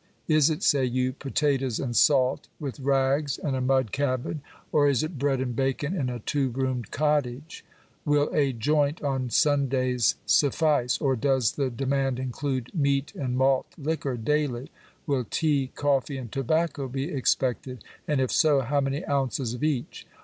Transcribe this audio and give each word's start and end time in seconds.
<c 0.27 0.33
Is 0.33 0.49
it," 0.49 0.63
say 0.63 0.83
you, 0.83 1.03
u 1.03 1.13
potatoes 1.13 1.79
and 1.79 1.95
salt, 1.95 2.47
with 2.59 2.79
rags 2.79 3.37
and 3.37 3.55
a 3.55 3.61
mud 3.61 3.91
cabin? 3.91 4.41
or 4.71 4.89
is 4.89 5.03
it 5.03 5.19
bread 5.19 5.39
and 5.39 5.55
bacon, 5.55 5.95
in 5.95 6.09
a 6.09 6.17
two 6.17 6.49
roomed 6.49 6.89
cottage? 6.89 7.63
Will 8.03 8.27
a 8.33 8.51
joint 8.51 9.03
on 9.03 9.29
Sundays 9.29 10.15
suffice? 10.25 10.99
or 10.99 11.15
does 11.15 11.51
the 11.51 11.69
de 11.69 11.85
mand 11.85 12.17
include 12.17 12.73
meat 12.73 13.13
and 13.13 13.37
malt 13.37 13.67
liquor 13.77 14.17
daily? 14.17 14.71
Will 15.05 15.23
tea, 15.29 15.69
ooffee, 15.75 16.19
and 16.19 16.31
tobacco 16.31 16.87
be 16.87 17.11
expected? 17.11 17.83
and 18.07 18.19
if 18.19 18.31
so, 18.31 18.61
how 18.61 18.81
many 18.81 19.05
ounces 19.05 19.53
of 19.53 19.63
each 19.63 20.07